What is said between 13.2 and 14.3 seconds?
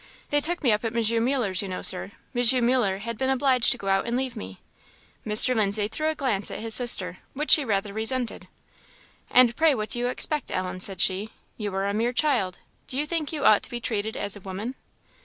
you ought to be treated